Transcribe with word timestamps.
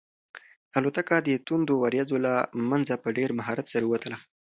الوتکه 0.77 1.15
د 1.27 1.29
توندو 1.45 1.73
وریځو 1.79 2.17
له 2.25 2.33
منځه 2.69 2.93
په 3.03 3.07
ډېر 3.17 3.29
مهارت 3.39 3.65
سره 3.73 3.85
ووتله. 3.85 4.17